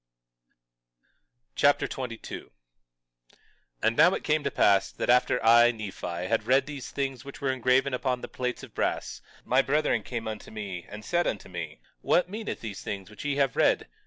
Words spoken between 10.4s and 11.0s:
me